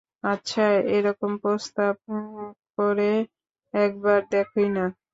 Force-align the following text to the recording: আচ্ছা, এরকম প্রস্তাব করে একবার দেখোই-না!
আচ্ছা, 0.25 0.65
এরকম 0.95 1.31
প্রস্তাব 1.43 1.93
করে 2.77 3.11
একবার 3.73 4.19
দেখোই-না! 4.31 4.85